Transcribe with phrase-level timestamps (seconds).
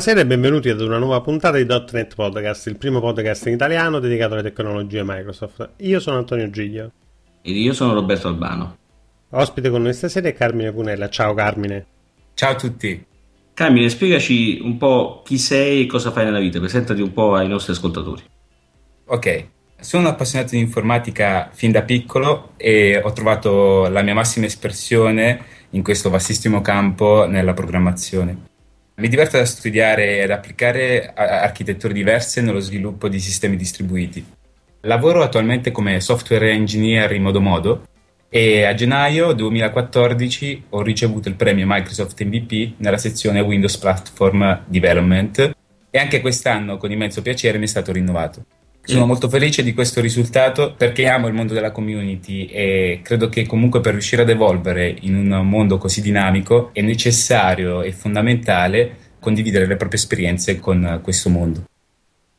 [0.00, 3.98] Buonasera e benvenuti ad una nuova puntata di .NET Podcast, il primo podcast in italiano
[3.98, 5.72] dedicato alle tecnologie Microsoft.
[5.80, 6.90] Io sono Antonio Giglio.
[7.42, 8.78] Ed io sono Roberto Albano.
[9.28, 11.10] Ospite con noi stasera è Carmine Punella.
[11.10, 11.84] Ciao Carmine.
[12.32, 13.04] Ciao a tutti.
[13.52, 16.58] Carmine, spiegaci un po' chi sei e cosa fai nella vita.
[16.58, 18.22] Presentati un po' ai nostri ascoltatori.
[19.04, 19.48] Ok,
[19.80, 25.44] sono un appassionato di informatica fin da piccolo e ho trovato la mia massima espressione
[25.72, 28.48] in questo vastissimo campo nella programmazione.
[29.00, 34.22] Mi diverto da studiare ed applicare architetture diverse nello sviluppo di sistemi distribuiti.
[34.82, 37.86] Lavoro attualmente come software engineer in modo modo
[38.28, 45.56] e a gennaio 2014 ho ricevuto il premio Microsoft MVP nella sezione Windows Platform Development
[45.88, 48.44] e anche quest'anno con immenso piacere mi è stato rinnovato.
[48.82, 53.46] Sono molto felice di questo risultato perché amo il mondo della community e credo che
[53.46, 59.66] comunque per riuscire ad evolvere in un mondo così dinamico è necessario e fondamentale condividere
[59.66, 61.64] le proprie esperienze con questo mondo.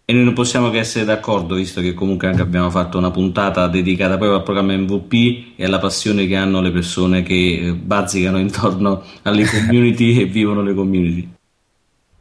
[0.03, 3.67] E noi non possiamo che essere d'accordo, visto che comunque anche abbiamo fatto una puntata
[3.67, 9.03] dedicata proprio al programma MVP e alla passione che hanno le persone che bazzicano intorno
[9.21, 11.29] alle community e vivono le community.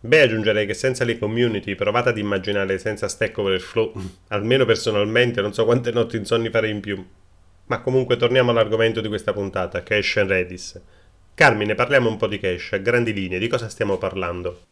[0.03, 3.93] Beh, aggiungerei che senza le community provate ad immaginare senza Stack Overflow,
[4.29, 7.05] almeno personalmente non so quante notti insonni farei in più.
[7.67, 10.81] Ma comunque torniamo all'argomento di questa puntata, Cache and Redis.
[11.35, 14.63] Carmine, parliamo un po' di cache, a grandi linee, di cosa stiamo parlando?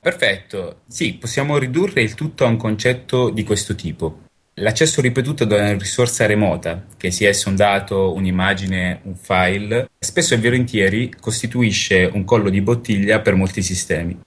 [0.00, 4.22] Perfetto, sì, possiamo ridurre il tutto a un concetto di questo tipo.
[4.54, 10.34] L'accesso ripetuto da una risorsa remota, che sia esso un dato, un'immagine, un file, spesso
[10.34, 14.18] e volentieri costituisce un collo di bottiglia per molti sistemi.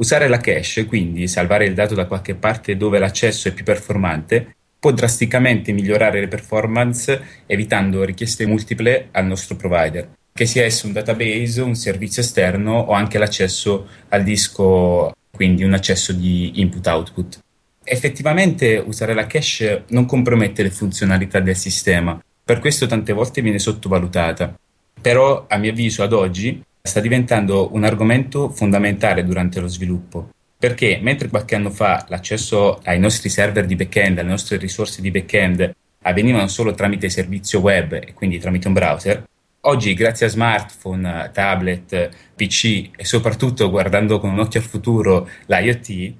[0.00, 4.54] Usare la cache, quindi salvare il dato da qualche parte dove l'accesso è più performante,
[4.78, 10.92] può drasticamente migliorare le performance evitando richieste multiple al nostro provider, che sia esso un
[10.92, 17.42] database, un servizio esterno o anche l'accesso al disco, quindi un accesso di input-output.
[17.82, 23.58] Effettivamente usare la cache non compromette le funzionalità del sistema, per questo tante volte viene
[23.58, 24.56] sottovalutata.
[25.00, 30.30] Però, a mio avviso, ad oggi sta diventando un argomento fondamentale durante lo sviluppo.
[30.58, 35.12] Perché mentre qualche anno fa l'accesso ai nostri server di backend, alle nostre risorse di
[35.12, 35.72] backend,
[36.02, 39.24] avvenivano solo tramite servizio web e quindi tramite un browser,
[39.60, 46.14] oggi grazie a smartphone, tablet, PC e soprattutto guardando con un occhio al futuro l'IoT,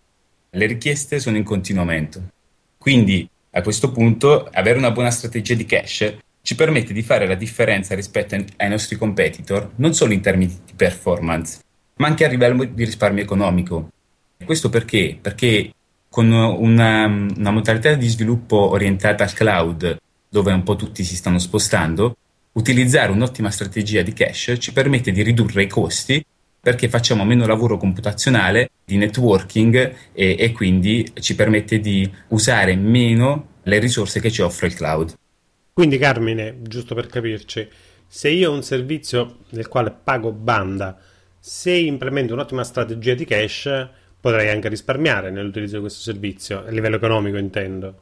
[0.50, 2.22] le richieste sono in continuo aumento.
[2.78, 7.34] Quindi a questo punto avere una buona strategia di cache ci permette di fare la
[7.34, 11.60] differenza rispetto ai nostri competitor non solo in termini di performance,
[11.96, 13.90] ma anche a livello di risparmio economico.
[14.42, 15.18] Questo perché?
[15.20, 15.74] Perché
[16.08, 21.38] con una, una modalità di sviluppo orientata al cloud, dove un po' tutti si stanno
[21.38, 22.16] spostando,
[22.52, 26.24] utilizzare un'ottima strategia di cache ci permette di ridurre i costi
[26.58, 33.48] perché facciamo meno lavoro computazionale di networking e, e quindi ci permette di usare meno
[33.64, 35.14] le risorse che ci offre il cloud.
[35.78, 37.68] Quindi Carmine, giusto per capirci,
[38.04, 40.98] se io ho un servizio nel quale pago banda,
[41.38, 43.88] se implemento un'ottima strategia di cache,
[44.20, 48.00] potrei anche risparmiare nell'utilizzo di questo servizio, a livello economico intendo.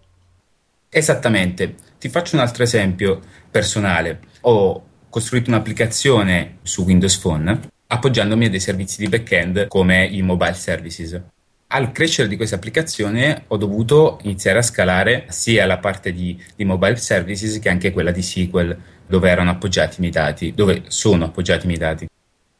[0.88, 1.74] Esattamente.
[1.98, 3.20] Ti faccio un altro esempio
[3.50, 4.20] personale.
[4.40, 10.54] Ho costruito un'applicazione su Windows Phone appoggiandomi a dei servizi di backend come i mobile
[10.54, 11.20] services.
[11.68, 16.64] Al crescere di questa applicazione ho dovuto iniziare a scalare sia la parte di, di,
[16.64, 18.76] mobile services che anche quella di SQL,
[19.08, 22.06] dove erano appoggiati i miei dati, dove sono appoggiati i miei dati.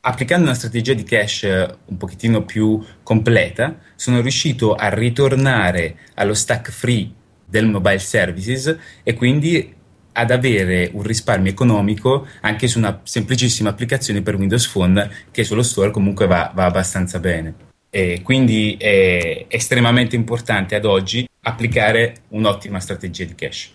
[0.00, 6.72] Applicando una strategia di cache un pochettino più completa, sono riuscito a ritornare allo stack
[6.72, 7.08] free
[7.44, 9.72] del mobile services e quindi
[10.12, 15.62] ad avere un risparmio economico anche su una semplicissima applicazione per Windows Phone che sullo
[15.62, 17.65] store comunque va, va abbastanza bene.
[17.90, 23.68] E quindi è estremamente importante ad oggi applicare un'ottima strategia di cache.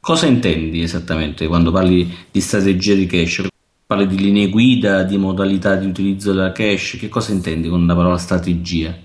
[0.00, 3.48] Cosa intendi esattamente quando parli di strategia di cache?
[3.86, 6.98] Parli di linee guida, di modalità di utilizzo della cache?
[6.98, 8.96] Che cosa intendi con la parola strategia?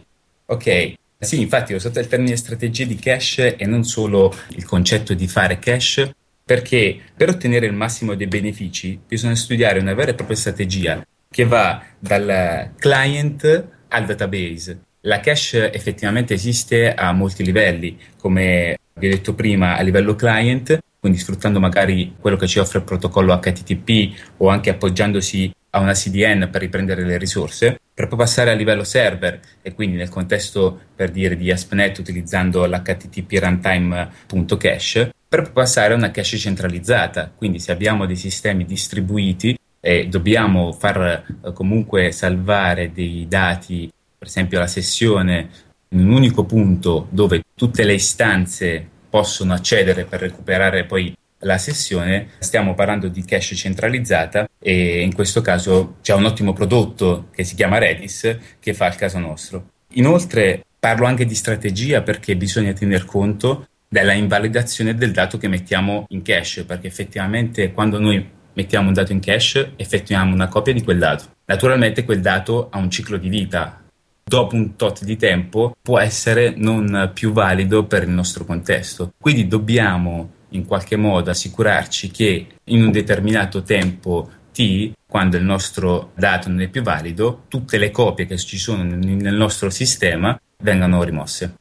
[0.46, 5.14] Ok, sì, infatti ho usato il termine strategia di cache e non solo il concetto
[5.14, 6.14] di fare cache,
[6.44, 11.46] perché per ottenere il massimo dei benefici bisogna studiare una vera e propria strategia che
[11.46, 14.80] va dal client al database.
[15.02, 20.80] La cache effettivamente esiste a molti livelli, come vi ho detto prima, a livello client,
[21.00, 25.94] quindi sfruttando magari quello che ci offre il protocollo HTTP o anche appoggiandosi a una
[25.94, 30.80] CDN per riprendere le risorse, per poi passare a livello server e quindi nel contesto
[30.96, 37.60] per dire di ASP.NET utilizzando l'HTTP runtime.cache, per poi passare a una cache centralizzata, quindi
[37.60, 44.60] se abbiamo dei sistemi distribuiti e dobbiamo far eh, comunque salvare dei dati per esempio
[44.60, 45.50] la sessione
[45.90, 52.30] in un unico punto dove tutte le istanze possono accedere per recuperare poi la sessione,
[52.40, 57.56] stiamo parlando di cache centralizzata e in questo caso c'è un ottimo prodotto che si
[57.56, 59.72] chiama Redis che fa il caso nostro.
[59.96, 66.06] Inoltre parlo anche di strategia perché bisogna tener conto della invalidazione del dato che mettiamo
[66.10, 70.84] in cache, perché effettivamente quando noi mettiamo un dato in cache effettuiamo una copia di
[70.84, 71.26] quel dato.
[71.46, 73.82] Naturalmente quel dato ha un ciclo di vita,
[74.24, 79.14] dopo un tot di tempo può essere non più valido per il nostro contesto.
[79.20, 86.12] Quindi dobbiamo in qualche modo assicurarci che in un determinato tempo T, quando il nostro
[86.16, 91.04] dato non è più valido, tutte le copie che ci sono nel nostro sistema vengano
[91.04, 91.56] rimosse.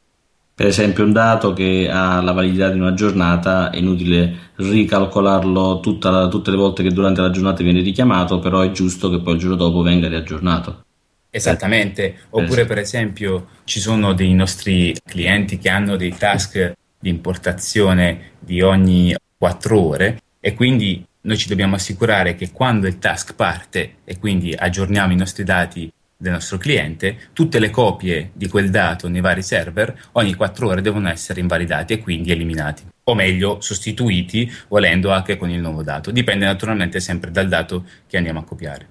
[0.55, 6.27] Per esempio un dato che ha la validità di una giornata è inutile ricalcolarlo la,
[6.27, 9.39] tutte le volte che durante la giornata viene richiamato, però è giusto che poi il
[9.39, 10.85] giorno dopo venga riaggiornato.
[11.31, 18.33] Esattamente, oppure per esempio ci sono dei nostri clienti che hanno dei task di importazione
[18.39, 23.95] di ogni 4 ore e quindi noi ci dobbiamo assicurare che quando il task parte
[24.03, 25.91] e quindi aggiorniamo i nostri dati
[26.23, 30.81] del nostro cliente, tutte le copie di quel dato nei vari server ogni 4 ore
[30.81, 36.11] devono essere invalidati e quindi eliminati, o meglio sostituiti volendo anche con il nuovo dato.
[36.11, 38.87] Dipende naturalmente sempre dal dato che andiamo a copiare.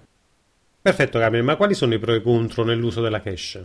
[0.82, 3.64] Perfetto Gabriele, ma quali sono i pro e i contro nell'uso della cache?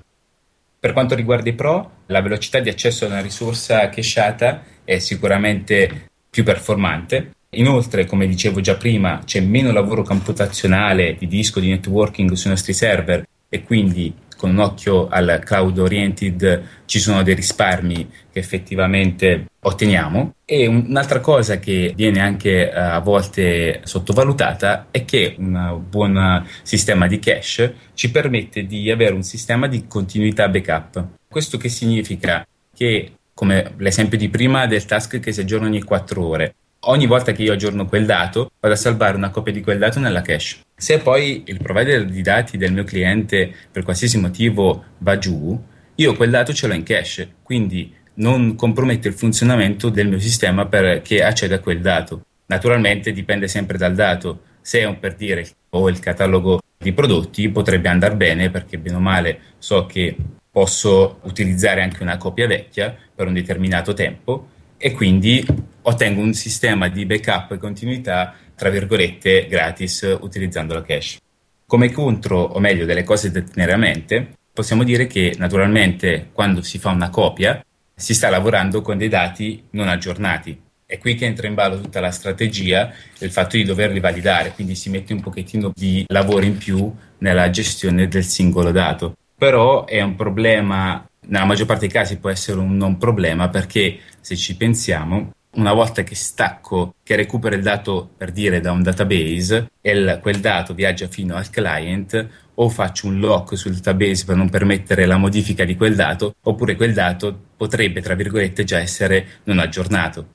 [0.80, 6.10] Per quanto riguarda i pro, la velocità di accesso a una risorsa cacheata è sicuramente
[6.30, 7.31] più performante.
[7.50, 12.72] Inoltre, come dicevo già prima, c'è meno lavoro computazionale di disco, di networking sui nostri
[12.72, 19.48] server e quindi con un occhio al cloud oriented ci sono dei risparmi che effettivamente
[19.60, 26.46] otteniamo e un'altra cosa che viene anche eh, a volte sottovalutata è che un buon
[26.62, 31.06] sistema di cache ci permette di avere un sistema di continuità backup.
[31.28, 36.26] Questo che significa che come l'esempio di prima del task che si aggiorna ogni 4
[36.26, 39.80] ore ogni volta che io aggiorno quel dato, vado a salvare una copia di quel
[39.80, 40.58] dato nella cache.
[40.76, 45.60] Se poi il provider di dati del mio cliente per qualsiasi motivo va giù,
[45.96, 50.66] io quel dato ce l'ho in cache, quindi non comprometto il funzionamento del mio sistema
[50.66, 52.26] perché acceda a quel dato.
[52.48, 54.42] Naturalmente dipende sempre dal dato.
[54.62, 58.98] Se è un per dire o il catalogo di prodotti potrebbe andare bene perché bene
[58.98, 60.16] o male so che
[60.52, 65.46] posso utilizzare anche una copia vecchia per un determinato tempo e quindi
[65.82, 71.18] ottengo un sistema di backup e continuità, tra virgolette, gratis utilizzando la cache.
[71.66, 76.62] Come contro, o meglio, delle cose da tenere a mente, possiamo dire che naturalmente quando
[76.62, 77.64] si fa una copia
[77.96, 80.62] si sta lavorando con dei dati non aggiornati.
[80.86, 84.54] È qui che entra in ballo tutta la strategia e il fatto di doverli validare,
[84.54, 89.16] quindi si mette un pochettino di lavoro in più nella gestione del singolo dato.
[89.36, 94.00] Però è un problema nella maggior parte dei casi può essere un non problema perché
[94.28, 98.84] se ci pensiamo una volta che stacco, che recupero il dato per dire da un
[98.84, 104.26] database e il, quel dato viaggia fino al client, o faccio un lock sul database
[104.26, 108.80] per non permettere la modifica di quel dato, oppure quel dato potrebbe, tra virgolette, già
[108.80, 110.34] essere non aggiornato.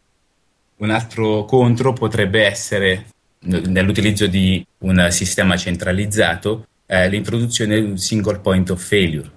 [0.76, 3.08] Un altro contro potrebbe essere
[3.40, 9.30] nell'utilizzo di un sistema centralizzato eh, l'introduzione di un single point of failure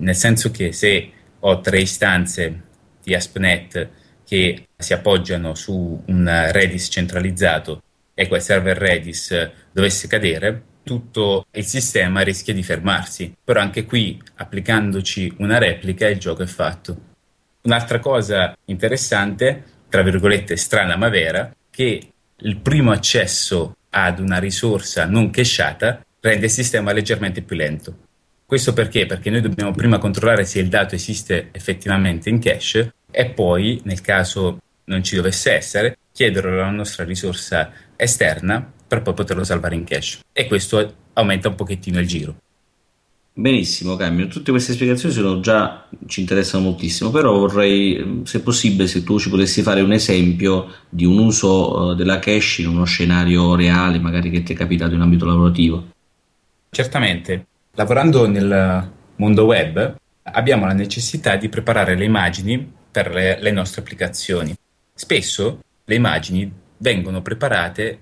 [0.00, 2.62] nel senso che se ho tre istanze
[3.02, 3.88] di ASP.NET
[4.30, 7.82] che si appoggiano su un Redis centralizzato
[8.14, 13.34] e quel server Redis dovesse cadere, tutto il sistema rischia di fermarsi.
[13.42, 16.96] Però anche qui, applicandoci una replica, il gioco è fatto.
[17.62, 25.06] Un'altra cosa interessante, tra virgolette strana ma vera, che il primo accesso ad una risorsa
[25.06, 27.96] non cachata rende il sistema leggermente più lento.
[28.46, 29.06] Questo perché?
[29.06, 34.00] Perché noi dobbiamo prima controllare se il dato esiste effettivamente in cache e poi, nel
[34.00, 39.84] caso non ci dovesse essere, chiederlo alla nostra risorsa esterna per poi poterlo salvare in
[39.84, 40.18] cache.
[40.32, 42.36] E questo aumenta un pochettino il giro.
[43.32, 49.04] Benissimo Camilo, tutte queste spiegazioni sono già, ci interessano moltissimo, però vorrei, se possibile, se
[49.04, 53.54] tu ci potessi fare un esempio di un uso uh, della cache in uno scenario
[53.54, 55.86] reale, magari che ti è capitato in ambito lavorativo.
[56.70, 63.50] Certamente, Lavorando nel mondo web abbiamo la necessità di preparare le immagini per le, le
[63.50, 64.54] nostre applicazioni.
[64.94, 68.00] Spesso le immagini vengono preparate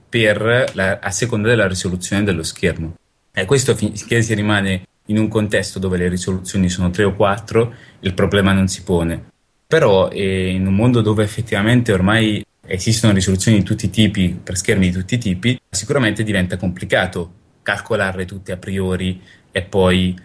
[0.73, 2.95] la, a seconda della risoluzione dello schermo.
[3.33, 7.75] E questo finché si rimane in un contesto dove le risoluzioni sono 3 o 4,
[8.01, 9.31] il problema non si pone.
[9.67, 14.57] Però eh, in un mondo dove effettivamente ormai esistono risoluzioni di tutti i tipi, per
[14.57, 20.17] schermi di tutti i tipi, sicuramente diventa complicato calcolarle tutte a priori e poi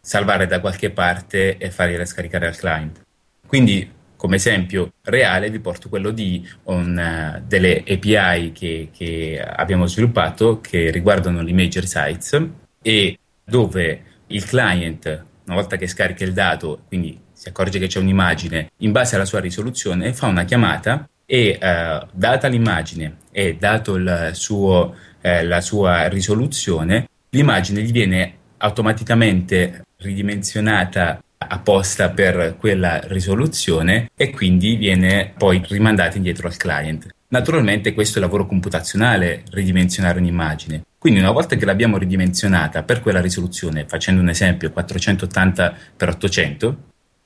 [0.00, 3.00] salvare da qualche parte e fargliela scaricare al client.
[3.46, 9.86] Quindi, come esempio reale, vi porto quello di un, uh, delle API che, che abbiamo
[9.86, 12.42] sviluppato che riguardano l'Imager Sites
[12.82, 18.00] e dove il client, una volta che scarica il dato, quindi si accorge che c'è
[18.00, 23.98] un'immagine, in base alla sua risoluzione fa una chiamata e uh, data l'immagine e dato
[24.32, 34.30] suo, eh, la sua risoluzione, l'immagine gli viene automaticamente ridimensionata apposta per quella risoluzione e
[34.30, 37.14] quindi viene poi rimandata indietro al client.
[37.28, 40.84] Naturalmente questo è lavoro computazionale, ridimensionare un'immagine.
[40.98, 46.74] Quindi una volta che l'abbiamo ridimensionata per quella risoluzione, facendo un esempio 480x800,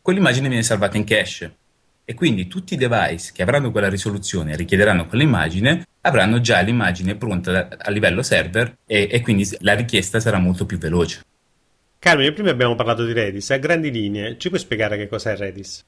[0.03, 1.55] quell'immagine viene salvata in cache
[2.05, 7.15] e quindi tutti i device che avranno quella risoluzione e richiederanno quell'immagine avranno già l'immagine
[7.15, 11.21] pronta a livello server e, e quindi la richiesta sarà molto più veloce.
[12.01, 15.85] Carmine, prima abbiamo parlato di Redis, a grandi linee, ci puoi spiegare che cos'è Redis?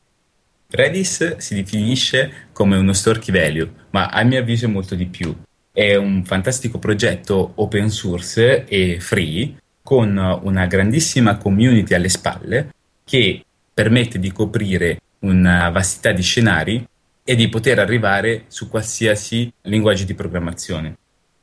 [0.69, 5.07] Redis si definisce come uno store key value, ma a mio avviso è molto di
[5.07, 5.35] più.
[5.73, 13.43] È un fantastico progetto open source e free con una grandissima community alle spalle che
[13.73, 16.87] permette di coprire una vastità di scenari
[17.25, 20.95] e di poter arrivare su qualsiasi linguaggio di programmazione.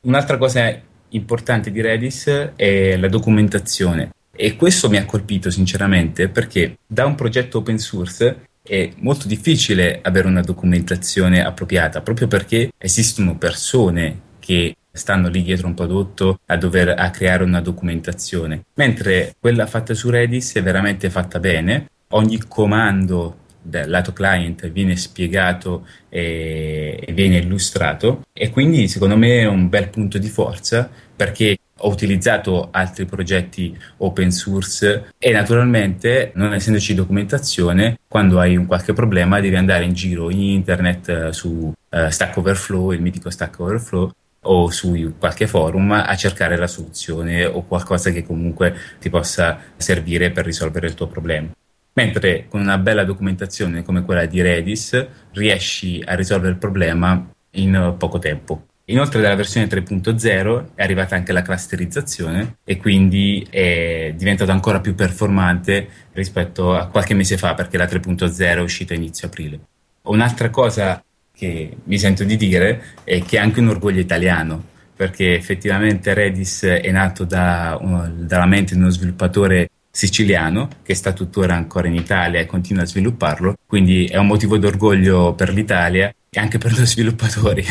[0.02, 4.12] Un'altra cosa importante di Redis è la documentazione
[4.42, 9.98] e questo mi ha colpito sinceramente perché da un progetto open source è molto difficile
[10.02, 16.56] avere una documentazione appropriata proprio perché esistono persone che stanno lì dietro un prodotto a
[16.56, 18.64] dover a creare una documentazione.
[18.74, 21.88] Mentre quella fatta su Redis è veramente fatta bene.
[22.12, 28.22] Ogni comando dal lato client viene spiegato e, viene illustrato.
[28.32, 33.76] E quindi secondo me è un bel punto di forza perché ho utilizzato altri progetti
[33.98, 39.92] open source e naturalmente non essendoci documentazione quando hai un qualche problema devi andare in
[39.92, 44.10] giro in internet eh, su uh, Stack Overflow il mitico Stack Overflow
[44.42, 50.30] o su qualche forum a cercare la soluzione o qualcosa che comunque ti possa servire
[50.30, 51.50] per risolvere il tuo problema
[51.92, 57.94] mentre con una bella documentazione come quella di Redis riesci a risolvere il problema in
[57.98, 58.66] poco tempo.
[58.90, 64.96] Inoltre dalla versione 3.0 è arrivata anche la clusterizzazione e quindi è diventato ancora più
[64.96, 69.60] performante rispetto a qualche mese fa perché la 3.0 è uscita inizio aprile.
[70.02, 74.62] Un'altra cosa che mi sento di dire è che è anche un orgoglio italiano
[74.96, 77.80] perché effettivamente Redis è nato da,
[78.12, 82.86] dalla mente di uno sviluppatore siciliano che sta tuttora ancora in Italia e continua a
[82.86, 87.64] svilupparlo, quindi è un motivo d'orgoglio per l'Italia e anche per noi sviluppatori.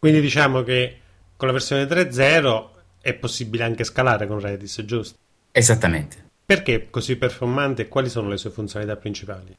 [0.00, 0.96] Quindi diciamo che
[1.36, 2.68] con la versione 3.0
[3.02, 5.18] è possibile anche scalare con Redis, giusto?
[5.52, 6.16] Esattamente.
[6.46, 9.54] Perché è così performante e quali sono le sue funzionalità principali?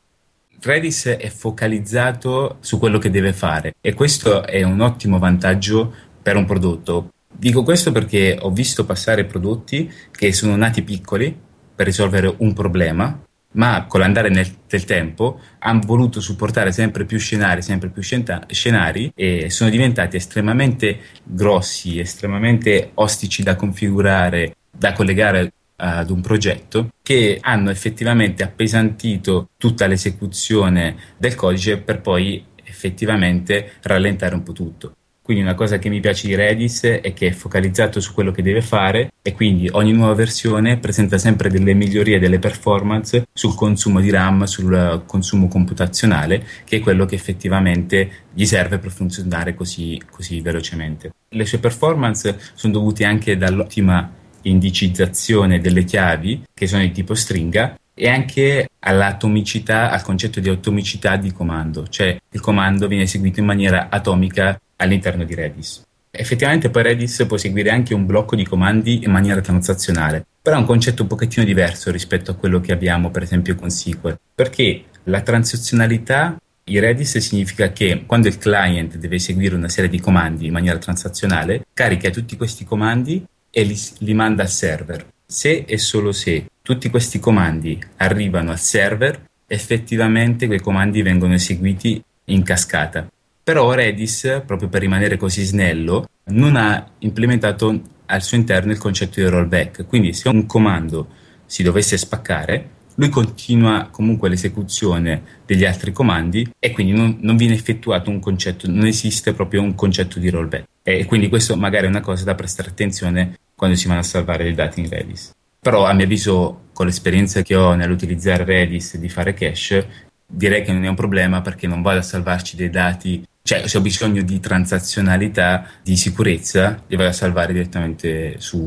[0.60, 6.36] Redis è focalizzato su quello che deve fare e questo è un ottimo vantaggio per
[6.36, 7.12] un prodotto.
[7.31, 11.39] Dico questo perché ho visto passare prodotti che sono nati piccoli
[11.75, 17.20] per risolvere un problema ma con l'andare nel, del tempo hanno voluto supportare sempre più
[17.20, 25.53] scenari, sempre più scenari e sono diventati estremamente grossi, estremamente ostici da configurare, da collegare
[25.75, 34.36] ad un progetto che hanno effettivamente appesantito tutta l'esecuzione del codice per poi effettivamente rallentare
[34.36, 34.96] un po' tutto.
[35.32, 38.42] Quindi una cosa che mi piace di Redis è che è focalizzato su quello che
[38.42, 44.02] deve fare e quindi ogni nuova versione presenta sempre delle migliorie delle performance sul consumo
[44.02, 50.02] di RAM, sul consumo computazionale, che è quello che effettivamente gli serve per funzionare così,
[50.12, 51.14] così velocemente.
[51.30, 54.12] Le sue performance sono dovute anche dall'ottima
[54.42, 61.16] indicizzazione delle chiavi che sono di tipo stringa e anche all'atomicità, al concetto di atomicità
[61.16, 65.84] di comando, cioè il comando viene eseguito in maniera atomica all'interno di Redis.
[66.14, 70.60] Effettivamente poi Redis può seguire anche un blocco di comandi in maniera transazionale, però è
[70.60, 74.84] un concetto un pochettino diverso rispetto a quello che abbiamo per esempio con SQL, perché
[75.04, 80.48] la transazionalità in Redis significa che quando il client deve eseguire una serie di comandi
[80.48, 85.06] in maniera transazionale, carica tutti questi comandi e li, li manda al server.
[85.26, 92.04] Se e solo se tutti questi comandi arrivano al server, effettivamente quei comandi vengono eseguiti
[92.26, 93.08] in cascata
[93.43, 99.19] però Redis, proprio per rimanere così snello, non ha implementato al suo interno il concetto
[99.19, 99.86] di rollback.
[99.88, 101.07] Quindi se un comando
[101.45, 107.53] si dovesse spaccare, lui continua comunque l'esecuzione degli altri comandi e quindi non, non, viene
[107.53, 110.65] effettuato un concetto, non esiste proprio un concetto di rollback.
[110.83, 114.50] E quindi questo magari è una cosa da prestare attenzione quando si vanno a salvare
[114.50, 115.31] i dati in Redis.
[115.60, 119.88] Però a mio avviso, con l'esperienza che ho nell'utilizzare Redis di fare cache,
[120.32, 123.78] direi che non è un problema perché non vado a salvarci dei dati cioè se
[123.78, 128.58] ho bisogno di transazionalità, di sicurezza, li vado a salvare direttamente su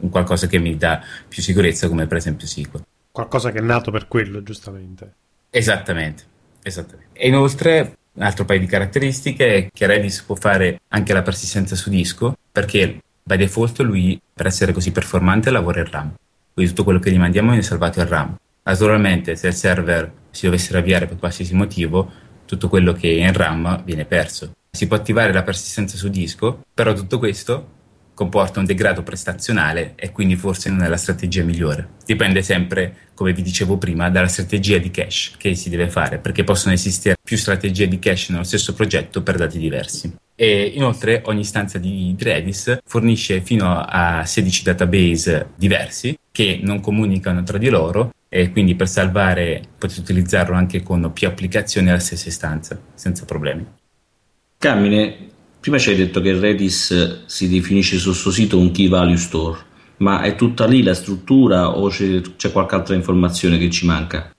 [0.00, 2.82] un qualcosa che mi dà più sicurezza, come per esempio SQL.
[3.10, 5.14] Qualcosa che è nato per quello, giustamente.
[5.50, 6.24] Esattamente,
[6.62, 7.08] esattamente.
[7.14, 11.74] E inoltre, un altro paio di caratteristiche è che Redis può fare anche la persistenza
[11.74, 16.14] su disco, perché by default lui, per essere così performante, lavora in RAM.
[16.52, 18.36] Quindi tutto quello che gli mandiamo viene salvato in RAM.
[18.68, 22.10] Naturalmente, se il server si dovesse avviare per qualsiasi motivo,
[22.44, 24.52] tutto quello che è in RAM viene perso.
[24.70, 27.76] Si può attivare la persistenza su disco, però tutto questo
[28.12, 31.92] comporta un degrado prestazionale e quindi forse non è la strategia migliore.
[32.04, 36.44] Dipende sempre, come vi dicevo prima, dalla strategia di cache che si deve fare, perché
[36.44, 40.14] possono esistere più strategie di cache nello stesso progetto per dati diversi.
[40.34, 47.42] E inoltre ogni stanza di Redis fornisce fino a 16 database diversi che non comunicano
[47.42, 52.28] tra di loro e quindi per salvare potete utilizzarlo anche con più applicazioni alla stessa
[52.28, 53.66] istanza senza problemi.
[54.58, 55.16] Carmine,
[55.60, 59.58] prima ci hai detto che Redis si definisce sul suo sito un key value store,
[59.98, 64.32] ma è tutta lì la struttura o c'è, c'è qualche altra informazione che ci manca?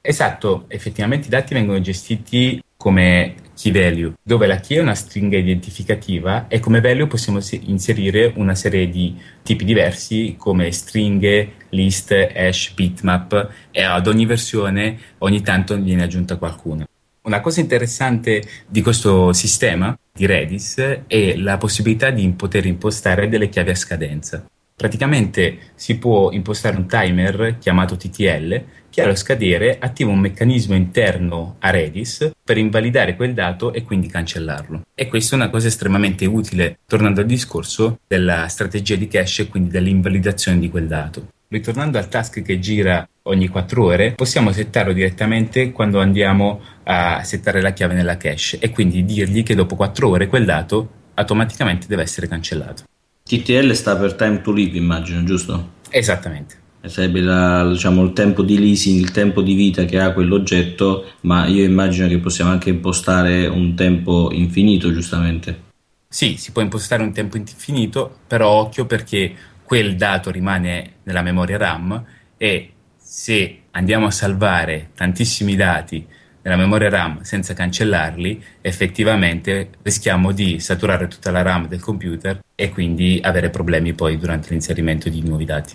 [0.00, 5.36] Esatto, effettivamente i dati vengono gestiti come key value, dove la key è una stringa
[5.36, 12.72] identificativa e come value possiamo inserire una serie di tipi diversi come stringhe, list, hash,
[12.74, 16.86] bitmap e ad ogni versione ogni tanto viene aggiunta qualcuna.
[17.22, 23.48] Una cosa interessante di questo sistema di Redis è la possibilità di poter impostare delle
[23.48, 24.44] chiavi a scadenza.
[24.74, 31.56] Praticamente si può impostare un timer chiamato TTL che allo scadere attiva un meccanismo interno
[31.58, 34.86] a Redis per invalidare quel dato e quindi cancellarlo.
[34.94, 39.48] E questa è una cosa estremamente utile, tornando al discorso della strategia di cache e
[39.48, 41.28] quindi dell'invalidazione di quel dato.
[41.52, 47.60] Ritornando al task che gira ogni 4 ore, possiamo settarlo direttamente quando andiamo a settare
[47.60, 52.02] la chiave nella cache e quindi dirgli che dopo 4 ore quel dato automaticamente deve
[52.02, 52.84] essere cancellato.
[53.24, 55.70] TTL sta per time to live, immagino, giusto?
[55.90, 61.04] Esattamente sarebbe la, diciamo, il tempo di leasing, il tempo di vita che ha quell'oggetto,
[61.22, 65.68] ma io immagino che possiamo anche impostare un tempo infinito, giustamente.
[66.12, 69.32] Sì, si può impostare un tempo infinito, però occhio perché
[69.70, 72.04] quel dato rimane nella memoria RAM
[72.36, 76.04] e se andiamo a salvare tantissimi dati
[76.42, 82.70] nella memoria RAM senza cancellarli, effettivamente rischiamo di saturare tutta la RAM del computer e
[82.70, 85.74] quindi avere problemi poi durante l'inserimento di nuovi dati.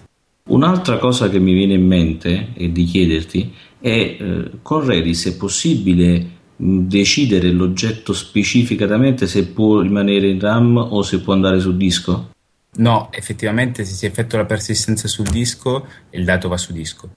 [0.49, 5.37] Un'altra cosa che mi viene in mente e di chiederti è eh, con Redis è
[5.37, 11.77] possibile mh, decidere l'oggetto specificatamente se può rimanere in RAM o se può andare sul
[11.77, 12.33] disco?
[12.77, 17.09] No, effettivamente se si effettua la persistenza sul disco il dato va su disco.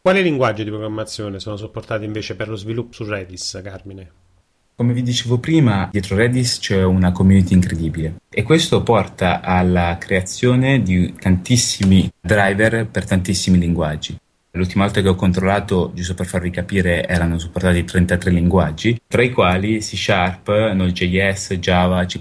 [0.00, 4.10] Quali linguaggi di programmazione sono supportati invece per lo sviluppo su Redis, Carmine?
[4.76, 10.82] Come vi dicevo prima, dietro Redis c'è una community incredibile e questo porta alla creazione
[10.82, 14.18] di tantissimi driver per tantissimi linguaggi.
[14.56, 19.32] L'ultima volta che ho controllato, giusto per farvi capire, erano supportati 33 linguaggi, tra i
[19.32, 22.20] quali C Sharp, Node.js, Java, C++,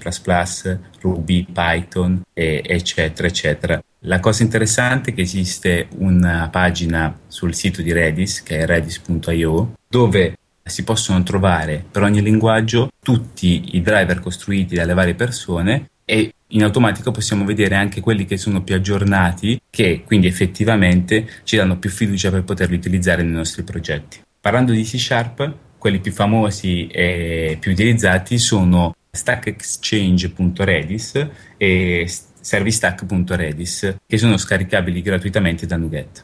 [0.99, 3.83] Ruby, Python, eccetera, eccetera.
[4.05, 9.73] La cosa interessante è che esiste una pagina sul sito di Redis, che è redis.io,
[9.87, 16.33] dove si possono trovare per ogni linguaggio tutti i driver costruiti dalle varie persone e
[16.53, 21.77] in automatico possiamo vedere anche quelli che sono più aggiornati che quindi effettivamente ci danno
[21.77, 24.21] più fiducia per poterli utilizzare nei nostri progetti.
[24.39, 32.07] Parlando di C Sharp, quelli più famosi e più utilizzati sono stackexchange.redis e
[32.39, 36.23] servicestack.redis che sono scaricabili gratuitamente da Nuget.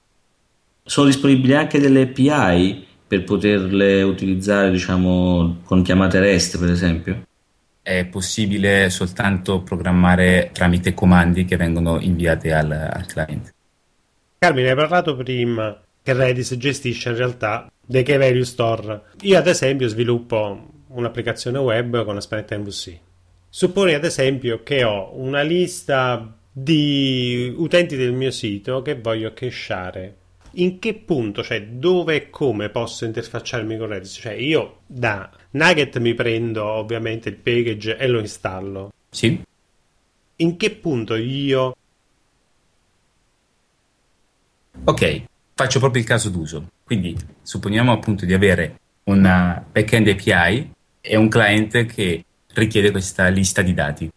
[0.84, 7.24] Sono disponibili anche delle API per poterle utilizzare diciamo con chiamate REST per esempio?
[7.90, 13.52] È possibile soltanto programmare tramite comandi che vengono inviati al, al client.
[14.38, 19.02] Carmine, hai parlato prima che Redis gestisce in realtà dei key value store.
[19.22, 23.00] Io ad esempio sviluppo un'applicazione web con Aspenet MVC.
[23.50, 30.16] Supponi ad esempio che ho una lista di utenti del mio sito che voglio cacheare
[30.54, 34.14] in che punto, cioè dove e come posso interfacciarmi con Redis?
[34.14, 38.92] Cioè io da Nugget mi prendo ovviamente il package e lo installo.
[39.10, 39.42] Sì.
[40.38, 41.76] In che punto io...
[44.84, 45.24] Ok,
[45.56, 46.70] faccio proprio il caso d'uso.
[46.84, 53.62] Quindi supponiamo appunto di avere una backend API e un client che richiede questa lista
[53.62, 54.10] di dati.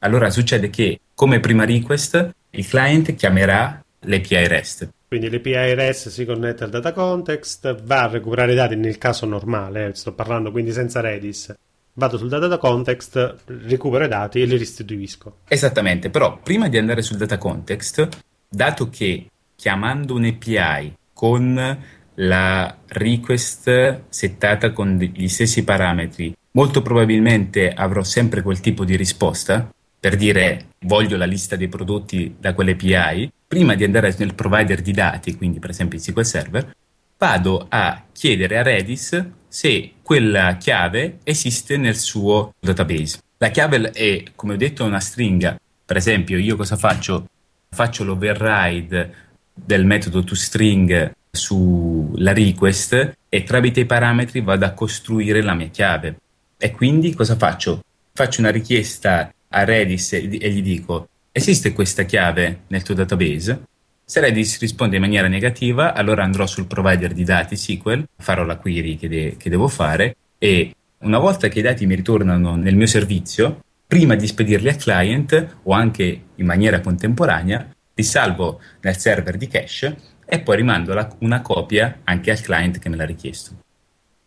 [0.00, 4.88] Allora succede che come prima request il client chiamerà l'API REST.
[5.12, 9.26] Quindi l'API REST si connette al data context, va a recuperare i dati nel caso
[9.26, 11.54] normale, eh, sto parlando quindi senza Redis.
[11.92, 15.40] Vado sul data context, recupero i dati e li restituisco.
[15.48, 18.08] Esattamente, però prima di andare sul data context,
[18.48, 21.78] dato che chiamando un API con
[22.14, 29.70] la request settata con gli stessi parametri, molto probabilmente avrò sempre quel tipo di risposta,
[30.00, 34.92] per dire voglio la lista dei prodotti da quell'API, prima di andare nel provider di
[34.92, 36.74] dati, quindi per esempio il SQL Server,
[37.18, 43.18] vado a chiedere a Redis se quella chiave esiste nel suo database.
[43.36, 45.60] La chiave è, come ho detto, una stringa.
[45.84, 47.26] Per esempio, io cosa faccio?
[47.68, 49.14] Faccio l'override
[49.52, 56.16] del metodo toString sulla request e tramite i parametri vado a costruire la mia chiave.
[56.56, 57.82] E quindi cosa faccio?
[58.14, 63.62] Faccio una richiesta a Redis e gli dico esiste questa chiave nel tuo database?
[64.04, 68.58] Se Redis risponde in maniera negativa, allora andrò sul provider di dati SQL, farò la
[68.58, 72.76] query che, de- che devo fare e una volta che i dati mi ritornano nel
[72.76, 78.96] mio servizio, prima di spedirli al client o anche in maniera contemporanea, li salvo nel
[78.96, 83.06] server di cache e poi rimando la- una copia anche al client che me l'ha
[83.06, 83.56] richiesto.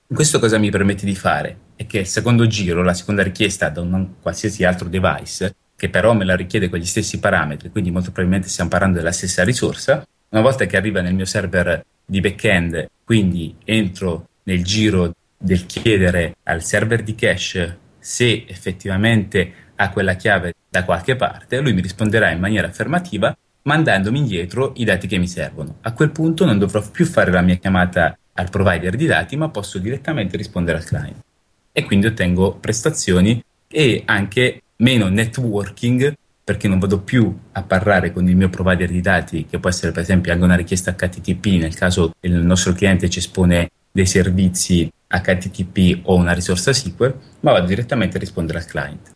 [0.08, 1.58] Questo cosa mi permette di fare?
[1.76, 6.14] È che il secondo giro, la seconda richiesta da un qualsiasi altro device, che però
[6.14, 10.06] me la richiede con gli stessi parametri, quindi molto probabilmente stiamo parlando della stessa risorsa.
[10.30, 16.38] Una volta che arriva nel mio server di backend, quindi entro nel giro del chiedere
[16.44, 22.32] al server di cache se effettivamente ha quella chiave da qualche parte, lui mi risponderà
[22.32, 25.78] in maniera affermativa mandandomi indietro i dati che mi servono.
[25.82, 29.50] A quel punto non dovrò più fare la mia chiamata al provider di dati, ma
[29.50, 31.24] posso direttamente rispondere al client.
[31.72, 38.28] E quindi ottengo prestazioni e anche meno networking perché non vado più a parlare con
[38.30, 41.74] il mio provider di dati, che può essere per esempio anche una richiesta HTTP nel
[41.74, 47.66] caso il nostro cliente ci espone dei servizi HTTP o una risorsa SQL, ma vado
[47.66, 49.12] direttamente a rispondere al client.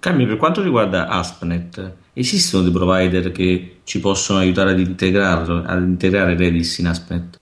[0.00, 6.36] Cammi, per quanto riguarda ASP.NET, esistono dei provider che ci possono aiutare ad, ad integrare
[6.36, 7.40] Redis in ASP.NET?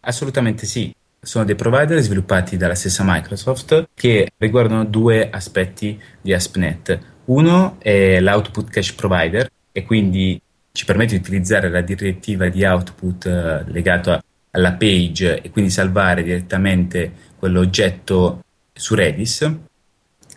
[0.00, 6.98] Assolutamente sì sono dei provider sviluppati dalla stessa Microsoft che riguardano due aspetti di ASP.NET.
[7.26, 10.40] Uno è l'output cache provider e quindi
[10.72, 14.20] ci permette di utilizzare la direttiva di output eh, legato
[14.52, 19.48] alla page e quindi salvare direttamente quell'oggetto su Redis.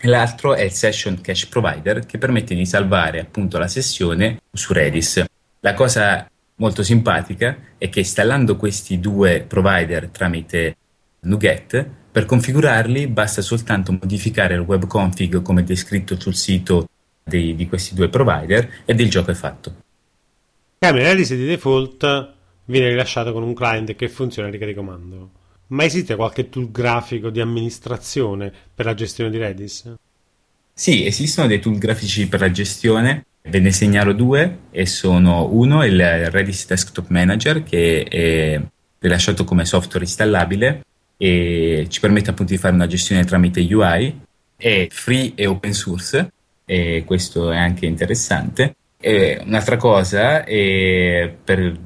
[0.02, 5.24] L'altro è il session cache provider che permette di salvare appunto la sessione su Redis.
[5.62, 10.78] La cosa molto simpatica è che installando questi due provider tramite
[11.22, 16.88] NuGet, per configurarli basta soltanto modificare il web config come descritto sul sito
[17.24, 19.76] dei, di questi due provider ed il gioco è fatto.
[20.78, 22.34] Camera Redis di default
[22.66, 25.32] viene rilasciato con un client che funziona a riga di comando.
[25.68, 29.94] Ma esiste qualche tool grafico di amministrazione per la gestione di Redis?
[30.74, 35.84] Sì, esistono dei tool grafici per la gestione Ve ne segnalo due e sono uno
[35.84, 38.62] il Redis Desktop Manager che è
[39.00, 40.86] rilasciato come software installabile
[41.18, 44.18] e ci permette appunto di fare una gestione tramite UI,
[44.56, 46.32] è free e open source
[46.64, 48.76] e questo è anche interessante.
[48.98, 51.78] E un'altra cosa per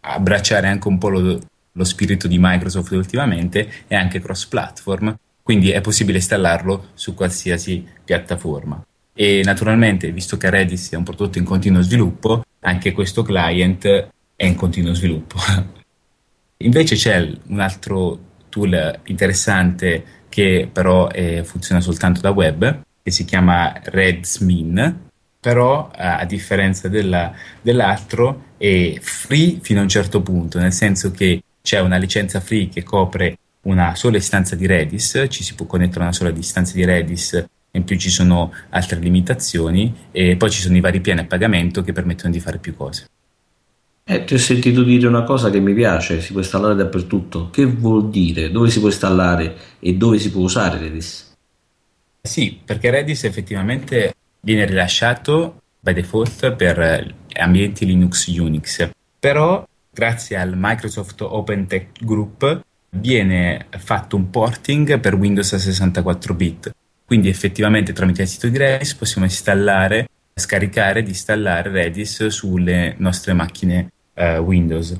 [0.00, 1.40] abbracciare anche un po' lo,
[1.72, 7.82] lo spirito di Microsoft ultimamente è anche cross platform, quindi è possibile installarlo su qualsiasi
[8.04, 14.08] piattaforma e naturalmente visto che Redis è un prodotto in continuo sviluppo anche questo client
[14.36, 15.38] è in continuo sviluppo.
[16.58, 23.24] Invece c'è un altro tool interessante che però eh, funziona soltanto da web che si
[23.24, 30.72] chiama Redsmin però a differenza della, dell'altro è free fino a un certo punto nel
[30.72, 35.54] senso che c'è una licenza free che copre una sola istanza di Redis, ci si
[35.54, 40.36] può connettere a una sola istanza di Redis in più ci sono altre limitazioni e
[40.36, 43.06] poi ci sono i vari piani a pagamento che permettono di fare più cose.
[44.04, 47.50] Eh, ti ho sentito dire una cosa che mi piace, si può installare dappertutto.
[47.50, 48.50] Che vuol dire?
[48.50, 51.34] Dove si può installare e dove si può usare Redis?
[52.20, 60.52] Sì, perché Redis effettivamente viene rilasciato by default per ambienti Linux Unix, però grazie al
[60.56, 66.72] Microsoft Open Tech Group viene fatto un porting per Windows a 64 bit
[67.12, 73.34] quindi effettivamente tramite il sito di Redis possiamo installare, scaricare ed installare Redis sulle nostre
[73.34, 74.96] macchine uh, Windows.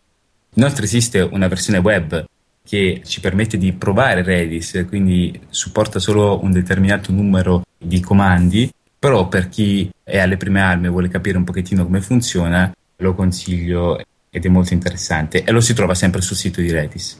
[0.57, 2.23] Inoltre esiste una versione web
[2.63, 9.27] che ci permette di provare Redis, quindi supporta solo un determinato numero di comandi, però
[9.29, 13.99] per chi è alle prime armi e vuole capire un pochettino come funziona, lo consiglio
[14.29, 17.19] ed è molto interessante e lo si trova sempre sul sito di Redis.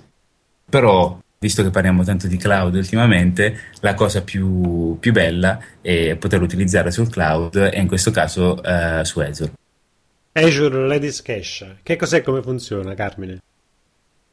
[0.69, 6.45] Però, visto che parliamo tanto di cloud ultimamente, la cosa più, più bella è poterlo
[6.45, 9.53] utilizzare sul cloud e in questo caso uh, su Azure.
[10.35, 13.41] Azure Redis Cache, che cos'è come funziona, Carmine?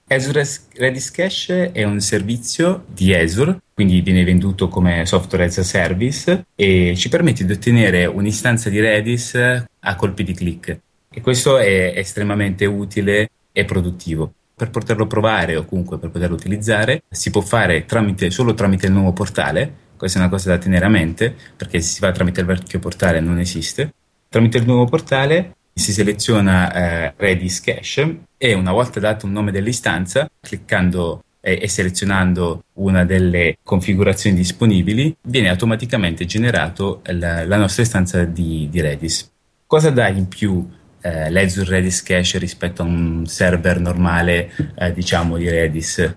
[0.08, 5.64] Azure Redis Cache è un servizio di Azure, quindi viene venduto come software as a
[5.64, 10.80] service e ci permette di ottenere un'istanza di Redis a colpi di click.
[11.12, 14.34] E questo è estremamente utile e produttivo.
[14.60, 18.92] Per poterlo provare o comunque per poterlo utilizzare si può fare tramite, solo tramite il
[18.92, 22.42] nuovo portale, questa è una cosa da tenere a mente perché se si va tramite
[22.42, 23.94] il vecchio portale non esiste.
[24.28, 29.52] Tramite il nuovo portale si seleziona eh, Redis Cache e una volta dato un nome
[29.52, 37.84] dell'istanza, cliccando e, e selezionando una delle configurazioni disponibili, viene automaticamente generato la, la nostra
[37.84, 39.32] istanza di, di, Redis.
[39.66, 40.68] Cosa dà in più
[41.02, 46.16] eh, l'Azure Redis Cache rispetto a un server normale, eh, diciamo, di Redis?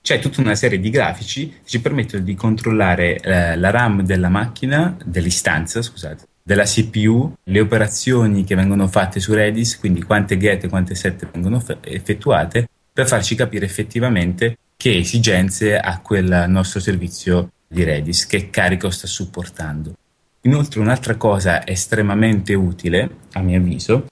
[0.00, 4.28] C'è tutta una serie di grafici che ci permettono di controllare eh, la RAM della
[4.28, 10.62] macchina, dell'istanza, scusate, della CPU, le operazioni che vengono fatte su Redis, quindi quante get
[10.62, 17.50] e quante set vengono effettuate, per farci capire effettivamente che esigenze ha quel nostro servizio
[17.66, 19.94] di Redis, che carico sta supportando.
[20.46, 24.06] Inoltre un'altra cosa estremamente utile, a mio avviso,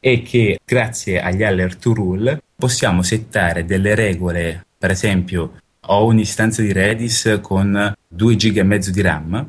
[0.00, 6.62] è che grazie agli alert to rule possiamo settare delle regole, per esempio ho un'istanza
[6.62, 9.46] di Redis con 2 GB e mezzo di RAM,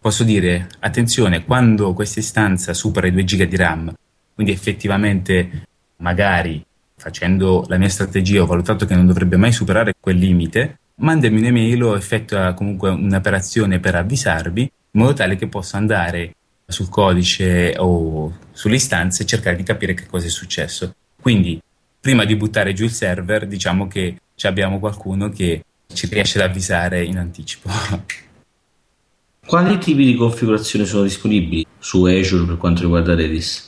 [0.00, 3.94] posso dire, attenzione, quando questa istanza supera i 2 GB di RAM,
[4.34, 5.66] quindi effettivamente
[5.98, 6.64] magari
[6.96, 11.84] facendo la mia strategia ho valutato che non dovrebbe mai superare quel limite, mandami un'email
[11.84, 16.34] o effettua comunque un'operazione per avvisarvi in modo tale che possa andare
[16.66, 20.92] sul codice o sulle istanze e cercare di capire che cosa è successo.
[21.20, 21.62] Quindi,
[22.00, 27.04] prima di buttare giù il server, diciamo che abbiamo qualcuno che ci riesce ad avvisare
[27.04, 27.70] in anticipo.
[29.46, 33.66] Quali tipi di configurazioni sono disponibili su Azure per quanto riguarda Redis?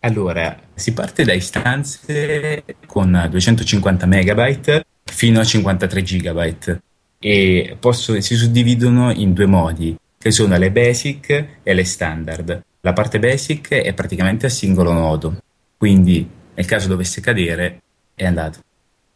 [0.00, 6.80] Allora, si parte da istanze con 250 MB fino a 53 GB
[7.18, 12.64] e posso, si suddividono in due modi, che sono le basic e le standard.
[12.80, 15.42] La parte basic è praticamente a singolo nodo,
[15.76, 17.82] quindi nel caso dovesse cadere
[18.14, 18.60] è andato.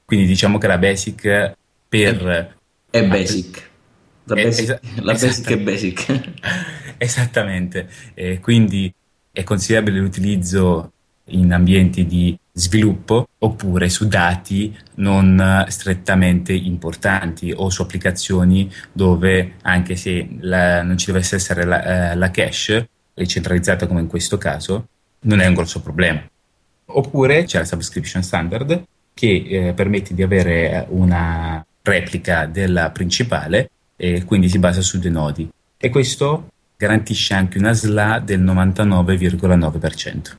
[0.05, 1.55] Quindi diciamo che la basic
[1.89, 2.57] per...
[2.91, 3.69] È basic.
[4.25, 6.31] La basic, es- la basic è basic.
[6.99, 8.93] Esattamente, eh, quindi
[9.33, 10.93] è consigliabile l'utilizzo
[11.27, 19.97] in ambienti di sviluppo oppure su dati non strettamente importanti o su applicazioni dove anche
[19.97, 22.89] se la, non ci dovesse essere la, eh, la cache
[23.27, 24.89] centralizzata come in questo caso
[25.21, 26.23] non è un grosso problema.
[26.87, 28.83] Oppure c'è la subscription standard
[29.15, 35.11] che eh, permette di avere una replica della principale e quindi si basa su due
[35.11, 40.37] nodi e questo garantisce anche una SLA del 99,9%.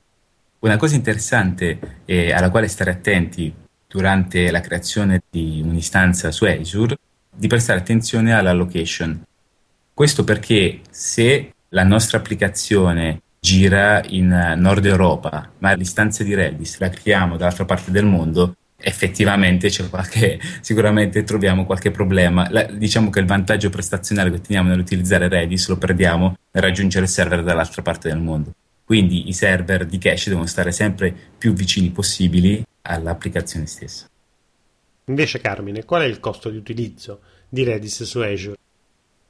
[0.61, 3.51] Una cosa interessante eh, alla quale stare attenti
[3.87, 6.97] durante la creazione di un'istanza su Azure
[7.35, 9.23] di prestare attenzione alla location.
[9.91, 16.89] Questo perché se la nostra applicazione gira in Nord Europa, ma l'istanza di Redis la
[16.89, 22.47] creiamo dall'altra parte del mondo, effettivamente c'è qualche, sicuramente troviamo qualche problema.
[22.51, 27.11] La, diciamo che il vantaggio prestazionale che otteniamo nell'utilizzare Redis lo perdiamo nel raggiungere il
[27.11, 28.53] server dall'altra parte del mondo.
[28.91, 34.05] Quindi i server di cache devono stare sempre più vicini possibili all'applicazione stessa.
[35.05, 38.57] Invece Carmine, qual è il costo di utilizzo di Redis su Azure?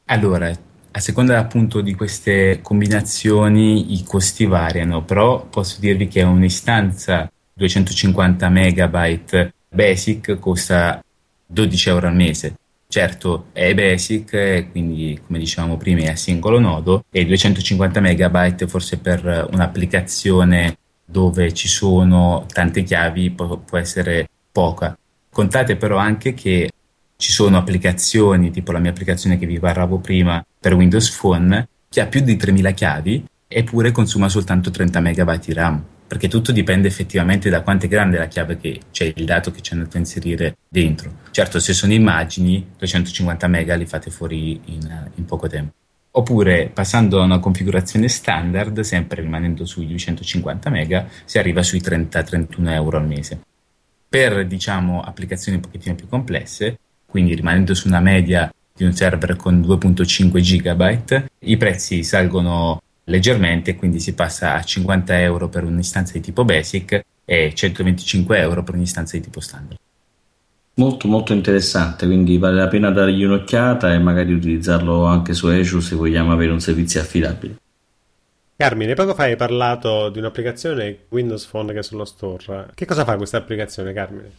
[0.05, 0.51] Allora,
[0.89, 8.49] a seconda appunto di queste combinazioni i costi variano, però posso dirvi che un'istanza 250
[8.49, 11.03] megabyte basic costa
[11.45, 12.55] 12 euro al mese.
[12.91, 18.97] Certo, è basic, quindi come dicevamo prima è a singolo nodo e 250 megabyte forse
[18.97, 20.75] per un'applicazione
[21.05, 24.97] dove ci sono tante chiavi può, può essere poca.
[25.29, 26.69] Contate però anche che
[27.15, 32.01] ci sono applicazioni, tipo la mia applicazione che vi parlavo prima per Windows Phone, che
[32.01, 36.89] ha più di 3000 chiavi eppure consuma soltanto 30 megabyte di RAM perché tutto dipende
[36.89, 39.97] effettivamente da quanto è grande la chiave che c'è il dato che ci hanno da
[39.97, 41.19] inserire dentro.
[41.31, 45.71] Certo, se sono immagini, 250 mega li fate fuori in, in poco tempo.
[46.11, 52.71] Oppure passando a una configurazione standard, sempre rimanendo sui 250 mega, si arriva sui 30-31
[52.71, 53.39] euro al mese.
[54.09, 59.37] Per diciamo applicazioni un pochettino più complesse, quindi rimanendo su una media di un server
[59.37, 66.13] con 2.5 GB, i prezzi salgono leggermente, quindi si passa a 50 euro per un'istanza
[66.13, 69.79] di tipo basic e 125 euro per un'istanza di tipo standard.
[70.75, 75.81] Molto molto interessante, quindi vale la pena dargli un'occhiata e magari utilizzarlo anche su Azure
[75.81, 77.57] se vogliamo avere un servizio affidabile.
[78.55, 82.69] Carmine, poco fa hai parlato di un'applicazione Windows Phone che è sullo store.
[82.73, 84.31] Che cosa fa questa applicazione, Carmine?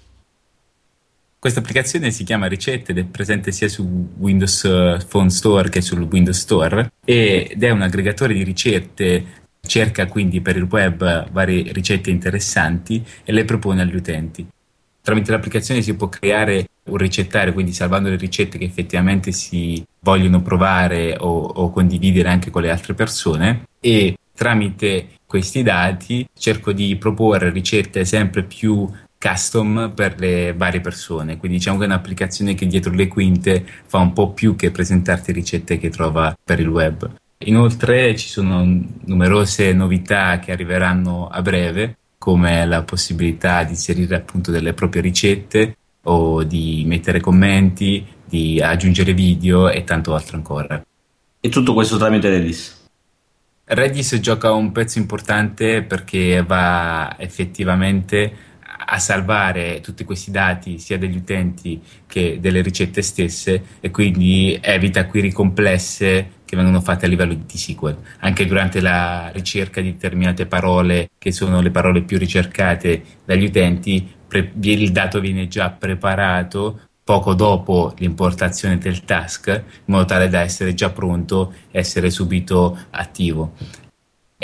[1.43, 5.81] Questa applicazione si chiama Ricette ed è presente sia su Windows eh, Phone Store che
[5.81, 9.25] sul Windows Store ed è un aggregatore di ricette,
[9.61, 14.47] cerca quindi per il web varie ricette interessanti e le propone agli utenti.
[15.03, 20.43] Tramite l'applicazione si può creare un ricettario, quindi salvando le ricette che effettivamente si vogliono
[20.43, 26.95] provare o, o condividere anche con le altre persone e tramite questi dati cerco di
[26.97, 28.89] proporre ricette sempre più
[29.23, 31.37] custom per le varie persone.
[31.37, 35.31] Quindi diciamo che è un'applicazione che dietro le quinte fa un po' più che presentarti
[35.31, 37.09] ricette che trova per il web.
[37.45, 38.65] Inoltre ci sono
[39.05, 45.77] numerose novità che arriveranno a breve, come la possibilità di inserire appunto delle proprie ricette
[46.03, 50.85] o di mettere commenti, di aggiungere video e tanto altro ancora.
[51.41, 52.81] E tutto questo tramite Redis?
[53.65, 58.52] Redis gioca un pezzo importante perché va effettivamente
[58.85, 65.07] a salvare tutti questi dati sia degli utenti che delle ricette stesse e quindi evita
[65.07, 67.97] query complesse che vengono fatte a livello di SQL.
[68.21, 74.07] Anche durante la ricerca di determinate parole, che sono le parole più ricercate dagli utenti,
[74.29, 80.41] pre- il dato viene già preparato poco dopo l'importazione del task in modo tale da
[80.41, 83.55] essere già pronto e essere subito attivo.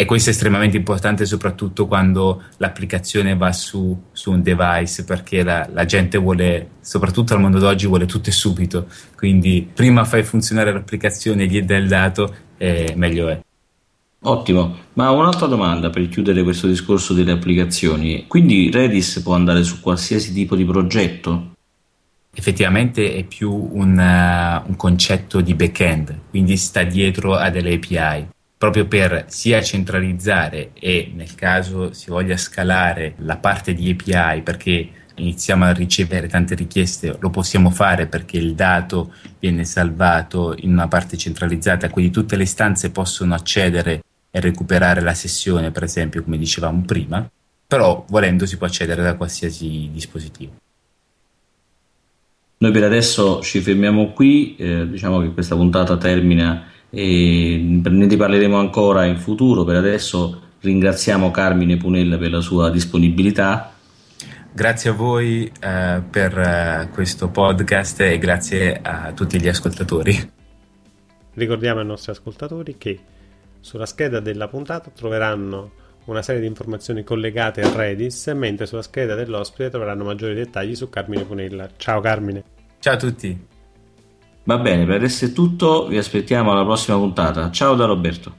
[0.01, 5.69] E questo è estremamente importante soprattutto quando l'applicazione va su, su un device perché la,
[5.73, 8.87] la, gente vuole, soprattutto al mondo d'oggi, vuole tutto e subito.
[9.17, 13.41] Quindi prima fai funzionare l'applicazione e gli dai il dato, eh, meglio è.
[14.21, 18.27] Ottimo, ma un'altra domanda per chiudere questo discorso delle applicazioni.
[18.29, 21.55] Quindi Redis può andare su qualsiasi tipo di progetto?
[22.33, 28.37] Effettivamente è più un, uh, un concetto di back-end, quindi sta dietro a delle API
[28.59, 34.91] proprio per sia centralizzare e nel caso si voglia scalare la parte di API perché
[35.15, 40.89] iniziamo a ricevere tante richieste, lo possiamo fare perché il dato viene salvato in una
[40.89, 46.37] parte centralizzata, quindi tutte le istanze possono accedere e recuperare la sessione, per esempio, come
[46.37, 47.29] dicevamo prima,
[47.67, 50.53] però volendo si può accedere da qualsiasi dispositivo.
[52.61, 58.59] Noi per adesso ci fermiamo qui, eh, diciamo che questa puntata termina e ne riparleremo
[58.59, 59.65] ancora in futuro.
[59.65, 63.73] Per adesso ringraziamo Carmine Punella per la sua disponibilità.
[64.53, 70.33] Grazie a voi eh, per eh, questo podcast e grazie a tutti gli ascoltatori.
[71.35, 72.99] Ricordiamo ai nostri ascoltatori che
[73.61, 75.71] sulla scheda della puntata troveranno
[76.07, 80.89] una serie di informazioni collegate a Redis, mentre sulla scheda dell'ospite troveranno maggiori dettagli su
[80.89, 81.69] Carmine Punella.
[81.77, 82.43] Ciao Carmine.
[82.81, 83.57] Ciao a tutti.
[84.49, 87.51] Va bene, per adesso è tutto, vi aspettiamo alla prossima puntata.
[87.51, 88.33] Ciao da Roberto.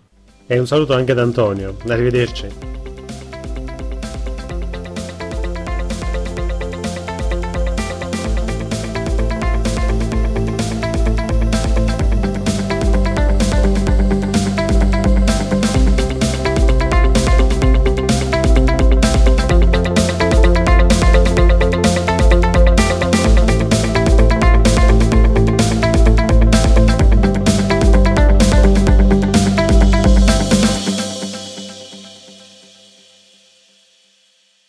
[0.48, 1.78] E un saluto anche da Antonio.
[1.88, 2.48] Arrivederci.